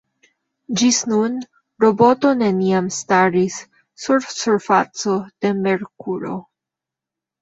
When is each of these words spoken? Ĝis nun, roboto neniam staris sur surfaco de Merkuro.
Ĝis 0.81 0.99
nun, 1.09 1.35
roboto 1.83 2.31
neniam 2.39 2.87
staris 2.97 3.59
sur 4.07 4.27
surfaco 4.37 5.19
de 5.27 5.53
Merkuro. 5.65 6.35